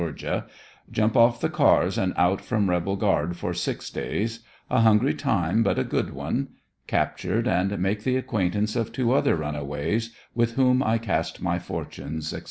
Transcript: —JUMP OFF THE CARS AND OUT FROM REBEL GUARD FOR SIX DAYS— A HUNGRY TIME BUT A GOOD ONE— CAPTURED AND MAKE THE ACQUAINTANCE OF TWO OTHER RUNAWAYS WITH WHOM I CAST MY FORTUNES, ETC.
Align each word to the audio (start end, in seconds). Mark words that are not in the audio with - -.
—JUMP 0.91 1.15
OFF 1.15 1.39
THE 1.41 1.49
CARS 1.49 1.95
AND 1.95 2.15
OUT 2.17 2.41
FROM 2.41 2.71
REBEL 2.71 2.95
GUARD 2.95 3.37
FOR 3.37 3.53
SIX 3.53 3.87
DAYS— 3.91 4.39
A 4.71 4.81
HUNGRY 4.81 5.13
TIME 5.13 5.61
BUT 5.61 5.77
A 5.77 5.83
GOOD 5.83 6.11
ONE— 6.13 6.47
CAPTURED 6.97 7.47
AND 7.47 7.77
MAKE 7.77 8.01
THE 8.03 8.15
ACQUAINTANCE 8.17 8.75
OF 8.75 8.91
TWO 8.91 9.11
OTHER 9.13 9.35
RUNAWAYS 9.35 10.11
WITH 10.33 10.55
WHOM 10.55 10.81
I 10.81 10.97
CAST 10.97 11.43
MY 11.43 11.59
FORTUNES, 11.59 12.33
ETC. 12.33 12.39